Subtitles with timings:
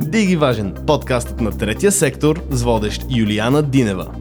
[0.00, 4.14] Диги Важен, подкастът на третия сектор с водещ Юлиана Динева.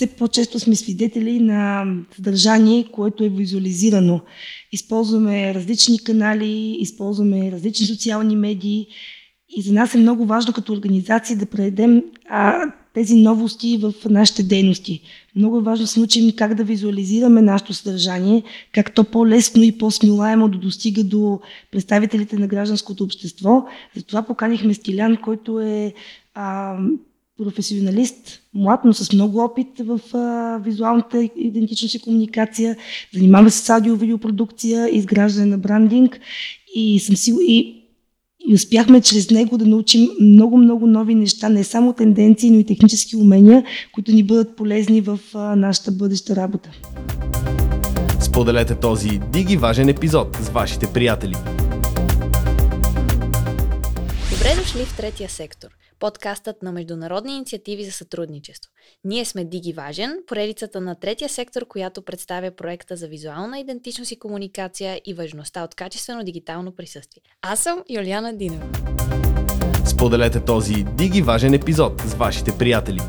[0.00, 1.84] все по-често сме свидетели на
[2.16, 4.20] съдържание, което е визуализирано.
[4.72, 8.86] Използваме различни канали, използваме различни социални медии
[9.56, 12.02] и за нас е много важно като организация да предадем
[12.94, 15.00] тези новости в нашите дейности.
[15.36, 18.42] Много е важно да се научим как да визуализираме нашето съдържание,
[18.72, 23.66] как то по-лесно и по-смилаемо да достига до представителите на гражданското общество.
[23.96, 25.94] Затова поканихме Стилян, който е
[26.34, 26.76] а,
[27.38, 32.76] професионалист, млад, но с много опит в а, визуалната идентичност и комуникация.
[33.14, 36.20] Занимава се с аудио-видеопродукция, изграждане на брандинг
[36.74, 37.32] и съм си
[38.50, 43.16] и успяхме чрез него да научим много-много нови неща, не само тенденции, но и технически
[43.16, 45.18] умения, които ни бъдат полезни в
[45.56, 46.70] нашата бъдеща работа.
[48.20, 51.34] Споделете този диги важен епизод с вашите приятели.
[54.30, 58.70] Добре дошли в третия сектор подкастът на международни инициативи за сътрудничество.
[59.04, 64.18] Ние сме Диги Важен, поредицата на третия сектор, която представя проекта за визуална идентичност и
[64.18, 67.22] комуникация и важността от качествено дигитално присъствие.
[67.42, 68.66] Аз съм Юлиана Динова.
[69.86, 73.00] Споделете този Диги Важен епизод с вашите приятели.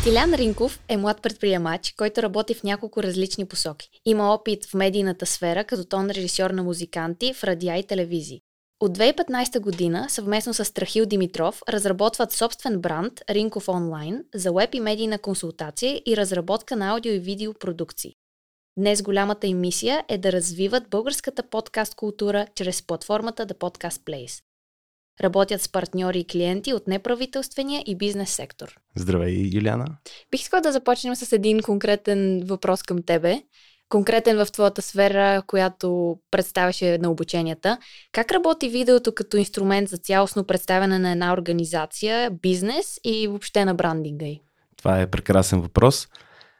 [0.00, 3.88] Стилян Ринков е млад предприемач, който работи в няколко различни посоки.
[4.04, 8.42] Има опит в медийната сфера като тон режисьор на музиканти в радиа и телевизии.
[8.80, 14.80] От 2015 година съвместно с Страхил Димитров разработват собствен бранд Ринков Онлайн за веб и
[14.80, 18.14] медийна консултация и разработка на аудио и видео продукции.
[18.78, 24.42] Днес голямата им мисия е да развиват българската подкаст култура чрез платформата The Podcast Place.
[25.20, 28.80] Работят с партньори и клиенти от неправителствения и бизнес сектор.
[28.96, 29.86] Здравей, Юляна.
[30.30, 33.42] Бих искала да започнем с един конкретен въпрос към тебе
[33.90, 37.78] конкретен в твоята сфера, която представяше на обученията.
[38.12, 43.74] Как работи видеото като инструмент за цялостно представяне на една организация, бизнес и въобще на
[43.74, 44.40] брандинга й?
[44.76, 46.08] Това е прекрасен въпрос.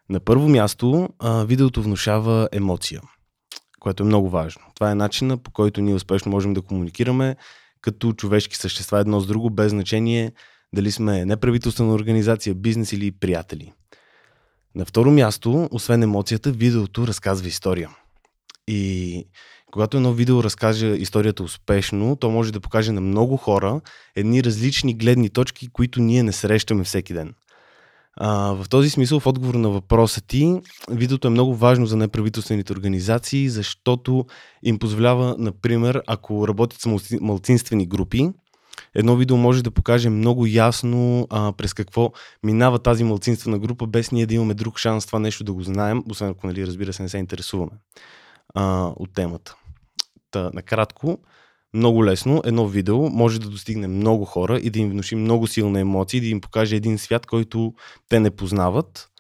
[0.08, 3.00] На първо място, видеото внушава емоция,
[3.80, 4.62] което е много важно.
[4.74, 7.36] Това е начина по който ние успешно можем да комуникираме
[7.80, 10.32] като човешки същества едно с друго, без значение
[10.74, 13.72] дали сме неправителствена организация, бизнес или приятели.
[14.74, 17.90] На второ място, освен емоцията, видеото разказва история.
[18.68, 19.24] И
[19.72, 23.80] когато едно видео разкаже историята успешно, то може да покаже на много хора
[24.16, 27.34] едни различни гледни точки, които ние не срещаме всеки ден.
[28.16, 30.60] А, в този смисъл, в отговор на въпроса ти,
[30.90, 34.26] видеото е много важно за неправителствените организации, защото
[34.62, 38.30] им позволява, например, ако работят с малцинствени групи,
[38.94, 44.12] едно видео може да покаже много ясно а, през какво минава тази малцинствена група, без
[44.12, 47.02] ние да имаме друг шанс това нещо да го знаем, освен ако, нали, разбира се,
[47.02, 47.72] не се интересуваме
[48.54, 49.56] а, от темата.
[50.30, 51.18] Та, накратко,
[51.74, 55.80] много лесно едно видео може да достигне много хора и да им внуши много силна
[55.80, 57.74] емоция, да им покаже един свят, който
[58.08, 59.10] те не познават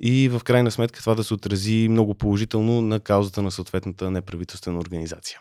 [0.00, 4.78] и в крайна сметка това да се отрази много положително на каузата на съответната неправителствена
[4.78, 5.40] организация.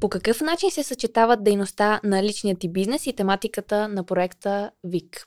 [0.00, 5.26] По какъв начин се съчетават дейността на личният ти бизнес и тематиката на проекта ВИК?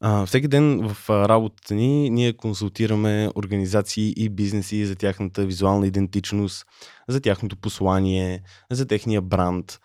[0.00, 6.66] А, всеки ден в работата ни ние консултираме организации и бизнеси за тяхната визуална идентичност,
[7.08, 9.80] за тяхното послание, за техния бранд.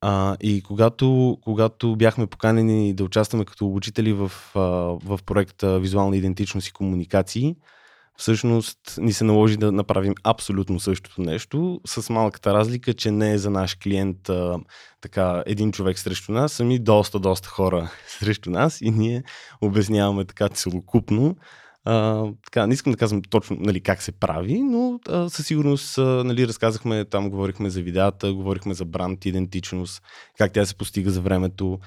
[0.00, 4.32] А, и когато, когато бяхме поканени да участваме като обучители в,
[5.04, 7.56] в проекта Визуална идентичност и комуникации,
[8.20, 13.38] всъщност ни се наложи да направим абсолютно същото нещо, с малката разлика, че не е
[13.38, 14.58] за наш клиент а,
[15.00, 19.22] така един човек срещу нас, ами доста, доста хора срещу нас и ние
[19.60, 21.36] обясняваме така целокупно.
[21.84, 25.98] А, така, не искам да казвам точно нали, как се прави, но а, със сигурност
[25.98, 30.02] а, нали, разказахме, там говорихме за видеята, говорихме за бранд, идентичност,
[30.38, 31.78] как тя се постига за времето,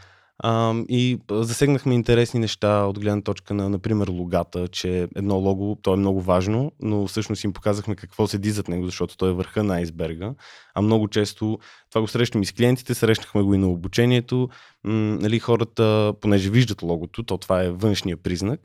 [0.46, 5.94] а, и засегнахме интересни неща от гледна точка на, например, логата, че едно лого, то
[5.94, 9.64] е много важно, но всъщност им показахме какво седи зад него, защото той е върха
[9.64, 10.34] на айсберга.
[10.76, 11.60] А много често
[11.94, 14.50] това го срещам и с клиентите, срещнахме го и на обучението.
[14.84, 18.60] Нали, хората, понеже виждат логото, то това е външния признак,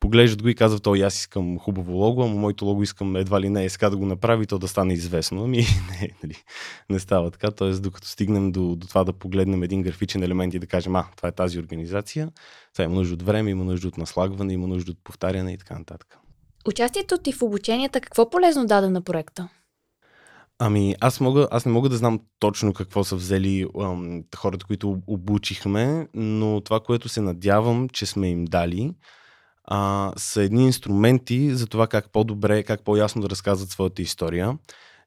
[0.00, 3.48] поглеждат го и казват, о, аз искам хубаво лого, ама моето лого искам едва ли
[3.48, 5.44] не сега да го направи, то да стане известно.
[5.44, 5.56] Ами
[5.90, 6.34] не, нали,
[6.90, 7.50] не става така.
[7.50, 11.06] Тоест, докато стигнем до, до това да погледнем един графичен елемент и да кажем, а,
[11.16, 12.28] това е тази организация,
[12.72, 15.78] това има нужда от време, има нужда от наслагване, има нужда от повтаряне и така
[15.78, 16.18] нататък.
[16.68, 19.48] Участието ти в обученията какво полезно даде на проекта?
[20.64, 25.02] Ами, аз, мога, аз не мога да знам точно какво са взели ам, хората, които
[25.06, 28.94] обучихме, но това, което се надявам, че сме им дали,
[29.64, 34.58] а, са едни инструменти за това как по-добре, как по-ясно да разказват своята история,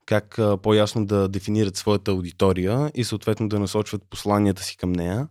[0.06, 5.28] как а, по-ясно да дефинират своята аудитория и съответно да насочват посланията си към нея.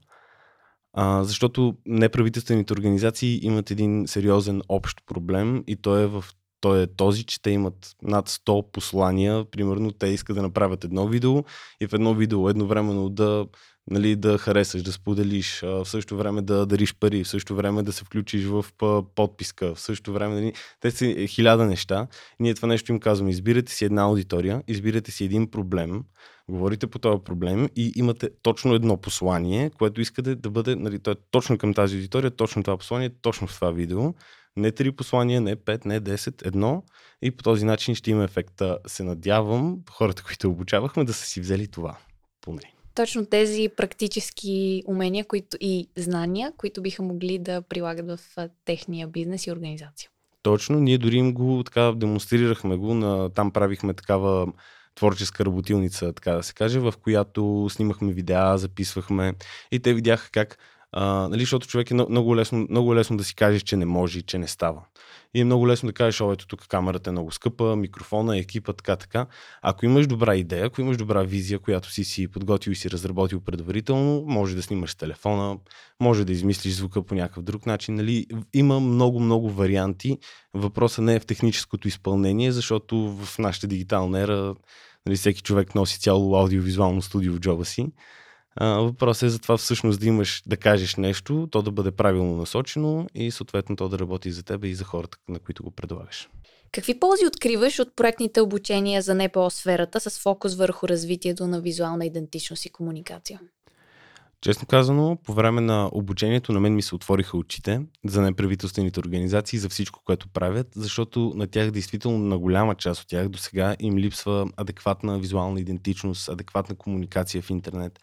[0.93, 6.25] А, защото неправителствените организации имат един сериозен общ проблем и то е в
[6.65, 9.45] той е този, че те имат над 100 послания.
[9.51, 11.45] Примерно те искат да направят едно видео
[11.81, 13.47] и в едно видео едновременно да,
[13.91, 17.93] нали, да харесаш, да споделиш, в същото време да дариш пари, в същото време да
[17.93, 18.65] се включиш в
[19.15, 20.35] подписка, в същото време.
[20.35, 22.07] Нали, те са хиляда неща.
[22.41, 23.31] Ние това нещо им казваме.
[23.31, 26.03] Избирате си една аудитория, избирате си един проблем,
[26.49, 31.11] говорите по този проблем и имате точно едно послание, което искате да бъде, нали, то
[31.11, 34.15] е точно към тази аудитория, точно това послание, точно в това видео
[34.57, 36.83] не три послания, не пет, не 10, едно.
[37.23, 38.79] И по този начин ще има ефекта.
[38.87, 41.97] Се надявам хората, които обучавахме, да са си взели това.
[42.41, 42.61] Поне.
[42.95, 49.47] Точно тези практически умения които, и знания, които биха могли да прилагат в техния бизнес
[49.47, 50.11] и организация.
[50.43, 54.53] Точно, ние дори им го така демонстрирахме го, на, там правихме такава
[54.95, 59.35] творческа работилница, така да се каже, в която снимахме видеа, записвахме
[59.73, 60.59] и те видяха как
[60.97, 64.19] а, нали, защото човек е много лесно, много лесно да си кажеш, че не може
[64.19, 64.83] и че не става.
[65.35, 68.73] И е много лесно да кажеш, о, ето тук камерата е много скъпа, микрофона, екипа,
[68.73, 69.27] така, така.
[69.63, 73.41] Ако имаш добра идея, ако имаш добра визия, която си си подготвил и си разработил
[73.41, 75.59] предварително, може да снимаш телефона,
[76.01, 77.95] може да измислиш звука по някакъв друг начин.
[77.95, 78.27] Нали?
[78.53, 80.19] Има много, много варианти.
[80.55, 84.55] Въпросът не е в техническото изпълнение, защото в нашата дигитална ера
[85.07, 87.87] нали, всеки човек носи цяло аудиовизуално студио в джоба си.
[88.57, 92.37] А, въпросът е за това всъщност да имаш, да кажеш нещо, то да бъде правилно
[92.37, 96.29] насочено и съответно то да работи за теб и за хората, на които го предлагаш.
[96.73, 102.07] Какви ползи откриваш от проектните обучения за НПО сферата с фокус върху развитието на визуална
[102.07, 103.41] идентичност и комуникация?
[104.41, 109.59] Честно казано, по време на обучението на мен ми се отвориха очите за неправителствените организации,
[109.59, 113.77] за всичко, което правят, защото на тях действително на голяма част от тях до сега
[113.81, 118.01] им липсва адекватна визуална идентичност, адекватна комуникация в интернет.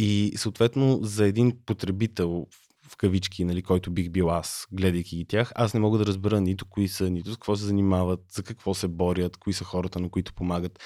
[0.00, 2.46] И съответно за един потребител
[2.88, 6.40] в кавички, нали, който бих бил аз, гледайки ги тях, аз не мога да разбера
[6.40, 10.00] нито кои са, нито с какво се занимават, за какво се борят, кои са хората,
[10.00, 10.78] на които помагат.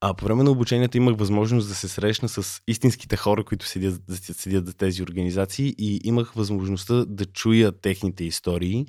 [0.00, 4.02] А по време на обучението имах възможност да се срещна с истинските хора, които седят,
[4.10, 8.86] седят за тези организации и имах възможността да чуя техните истории,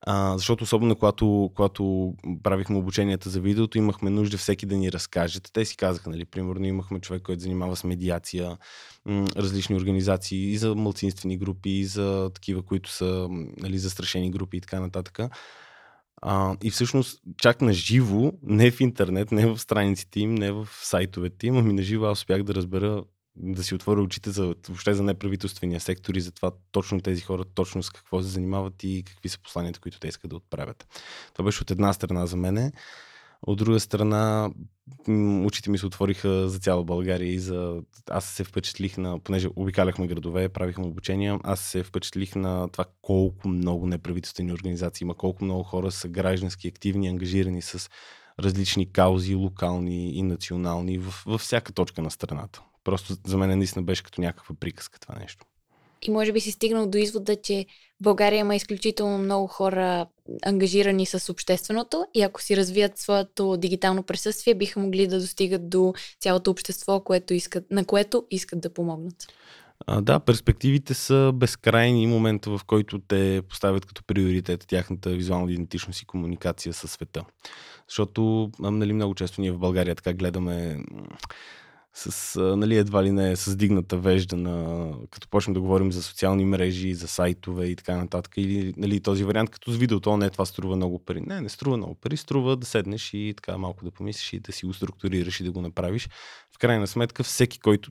[0.00, 5.40] а, защото особено когато, когато правихме обученията за видеото, имахме нужда всеки да ни разкаже.
[5.52, 8.58] Те си казаха, нали, примерно имахме човек, който занимава с медиация,
[9.36, 14.60] различни организации и за мълцинствени групи, и за такива, които са нали, застрашени групи и
[14.60, 15.18] така нататък.
[16.22, 20.68] А, и всъщност чак на живо, не в интернет, не в страниците им, не в
[20.82, 23.04] сайтовете им, ами на живо аз успях да разбера
[23.40, 27.44] да си отворя очите за, въобще за неправителствения сектор и за това точно тези хора
[27.54, 30.86] точно с какво се занимават и какви са посланията, които те искат да отправят.
[31.32, 32.72] Това беше от една страна за мене.
[33.42, 34.50] От друга страна,
[35.44, 37.82] очите ми се отвориха за цяла България и за...
[38.10, 39.18] Аз се впечатлих на...
[39.18, 45.14] Понеже обикаляхме градове, правихме обучения, аз се впечатлих на това колко много неправителствени организации има,
[45.14, 47.90] колко много хора са граждански активни, ангажирани с
[48.40, 52.62] различни каузи, локални и национални, във всяка точка на страната.
[52.88, 55.46] Просто за мен наистина беше като някаква приказка това нещо.
[56.02, 57.66] И може би си стигнал до извода, че
[58.00, 60.06] България има изключително много хора
[60.42, 65.94] ангажирани с общественото и ако си развият своето дигитално присъствие, биха могли да достигат до
[66.20, 69.26] цялото общество, което искат, на което искат да помогнат.
[69.86, 76.02] А, да, перспективите са безкрайни момента, в който те поставят като приоритет тяхната визуална идентичност
[76.02, 77.24] и комуникация със света.
[77.88, 80.78] Защото нали, много често ние в България така гледаме
[81.98, 86.44] с, нали, едва ли не с дигната вежда на, като почнем да говорим за социални
[86.44, 88.32] мрежи, за сайтове и така нататък.
[88.36, 91.20] Или нали, този вариант като с видеото, не, това струва много пари.
[91.20, 94.52] Не, не струва много пари, струва да седнеш и така малко да помислиш и да
[94.52, 96.08] си го структурираш и да го направиш.
[96.54, 97.90] В крайна сметка, всеки който,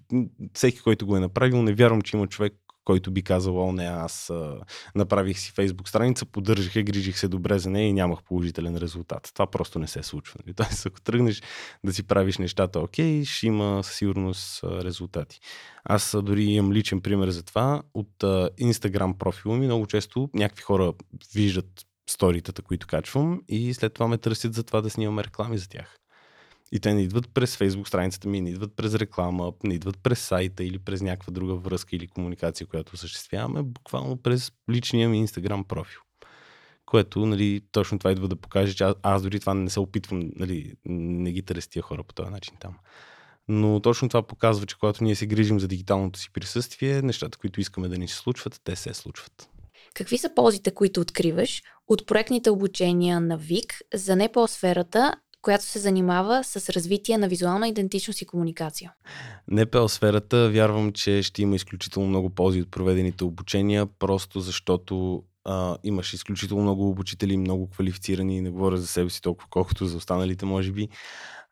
[0.54, 2.54] всеки, който го е направил, не вярвам, че има човек,
[2.88, 4.60] който би казал, о не, аз а,
[4.96, 9.32] направих си фейсбук страница, поддържах я, грижих се добре за нея и нямах положителен резултат.
[9.34, 10.40] Това просто не се случва.
[10.46, 10.54] Нали?
[10.56, 11.42] Тоест, ако тръгнеш
[11.84, 15.40] да си правиш нещата окей, ще има със сигурност резултати.
[15.84, 17.82] Аз дори имам личен пример за това.
[17.94, 18.24] От
[18.62, 20.94] Instagram профила ми много често някакви хора
[21.34, 25.70] виждат сторитата, които качвам и след това ме търсят за това да снимаме реклами за
[25.70, 25.98] тях.
[26.72, 30.20] И те не идват през Facebook страницата ми, не идват през реклама, не идват през
[30.20, 35.64] сайта или през някаква друга връзка или комуникация, която осъществяваме, буквално през личния ми Instagram
[35.64, 36.00] профил.
[36.86, 40.32] което нали, точно това идва да покаже, че аз, аз дори това не се опитвам,
[40.36, 42.76] нали, не ги търся тия хора по този начин там.
[43.48, 47.62] Но точно това показва, че когато ние се грижим за дигиталното си присъствие, нещата, които
[47.62, 49.50] искаме да ни се случват, те се случват.
[49.94, 55.16] Какви са ползите, които откриваш от проектните обучения на ВИК за НПО сферата,
[55.48, 58.94] която се занимава с развитие на визуална идентичност и комуникация?
[59.48, 65.78] НПО сферата вярвам, че ще има изключително много ползи от проведените обучения, просто защото а,
[65.84, 70.46] имаш изключително много обучители, много квалифицирани, не говоря за себе си толкова, колкото за останалите,
[70.46, 70.90] може би.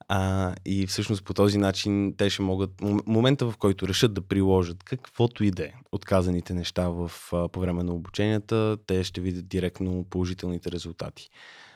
[0.07, 2.71] А, и всъщност по този начин те ще могат,
[3.05, 7.11] момента в който решат да приложат каквото и да е от казаните неща в,
[7.51, 11.29] по време на обученията, те ще видят директно положителните резултати.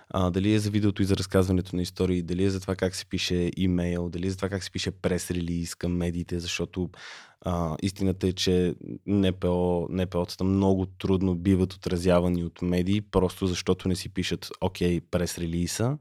[0.09, 2.95] А, дали е за видеото и за разказването на истории, дали е за това как
[2.95, 6.89] се пише имейл, дали е за това как се пише прес-релиз към медиите, защото
[7.41, 8.75] а, истината е, че
[9.07, 15.97] НПО, НПО-тата много трудно биват отразявани от медии, просто защото не си пишат окей прес-релиза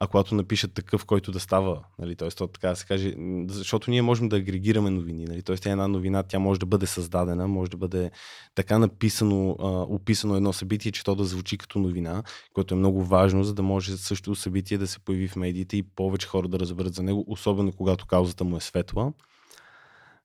[0.00, 2.28] а когато напишат такъв, който да става, нали, т.е.
[2.28, 3.14] то така да се каже,
[3.48, 5.68] защото ние можем да агрегираме новини, нали, т.е.
[5.68, 8.10] е една новина, тя може да бъде създадена, може да бъде
[8.54, 13.04] така написано, а, описано едно събитие, че то да звучи като новина, което е много
[13.04, 16.58] важно, за да може също събитие да се появи в медиите и повече хора да
[16.58, 19.12] разберат за него, особено когато каузата му е светла.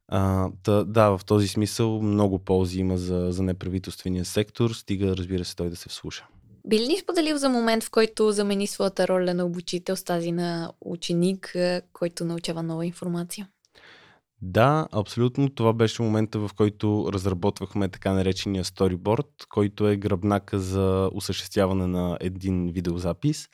[0.07, 5.45] А, да, да, в този смисъл много ползи има за, за неправителствения сектор, стига, разбира
[5.45, 6.27] се, той да се вслуша.
[6.67, 10.31] Би ли ни споделил за момент, в който замени своята роля на обучител с тази
[10.31, 11.55] на ученик,
[11.93, 13.47] който научава нова информация?
[14.41, 15.49] Да, абсолютно.
[15.49, 22.17] Това беше момента, в който разработвахме така наречения storyboard, който е гръбнака за осъществяване на
[22.21, 23.49] един видеозапис.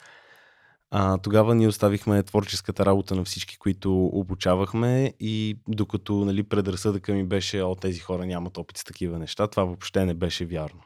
[0.91, 7.23] А, тогава ние оставихме творческата работа на всички, които обучавахме и докато нали, предразсъдъка ми
[7.23, 10.81] беше, о, тези хора нямат опит с такива неща, това въобще не беше вярно.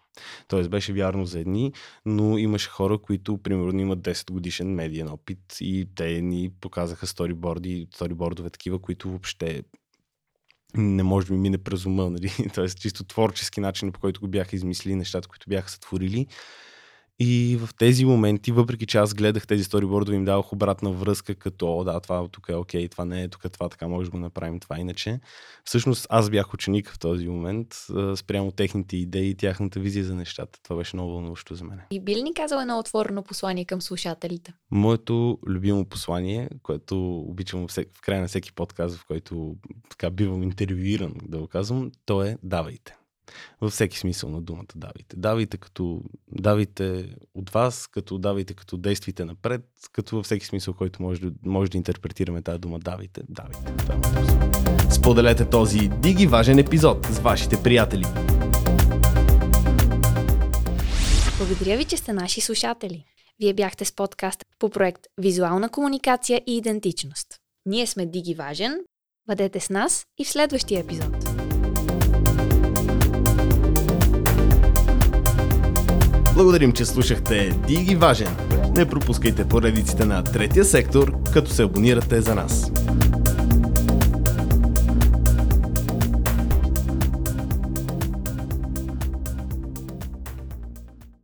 [0.47, 1.73] Тоест беше вярно за едни,
[2.05, 7.87] но имаше хора, които примерно имат 10 годишен медиен опит и те ни показаха сториборди,
[7.95, 9.63] сторибордове такива, които въобще
[10.77, 12.31] не може да ми мине през ума, нали?
[12.53, 16.27] Тоест чисто творчески начин, по който го бяха измислили, нещата, които бяха сътворили.
[17.19, 21.77] И в тези моменти, въпреки че аз гледах тези сторибордове, им давах обратна връзка, като,
[21.77, 24.17] о, да, това тук е окей, това не е, тук това така може да го
[24.17, 25.19] направим, това иначе.
[25.63, 27.67] Всъщност аз бях ученик в този момент,
[28.15, 30.59] спрямо техните идеи и тяхната визия за нещата.
[30.63, 31.79] Това беше много вълнуващо за мен.
[31.91, 34.53] И би ли ни казал едно отворено послание към слушателите?
[34.71, 39.55] Моето любимо послание, което обичам в края на всеки подкаст, в който
[39.89, 42.95] така бивам интервюиран, да го казвам, то е давайте.
[43.61, 45.15] Във всеки смисъл на думата давайте.
[45.15, 46.01] Давайте като
[46.31, 49.61] давайте от вас, като давайте като действите напред,
[49.91, 53.21] като във всеки смисъл, който може да, може да интерпретираме тази дума давайте.
[53.29, 53.73] Давайте.
[53.77, 58.05] Това е Споделете този диги важен епизод с вашите приятели.
[61.37, 63.05] Благодаря ви, че сте наши слушатели.
[63.39, 67.27] Вие бяхте с подкаст по проект Визуална комуникация и идентичност.
[67.65, 68.79] Ние сме Диги Важен.
[69.27, 71.42] Бъдете с нас и в следващия епизод.
[76.33, 78.35] Благодарим, че слушахте Диги Важен.
[78.75, 82.71] Не пропускайте поредиците на третия сектор, като се абонирате за нас.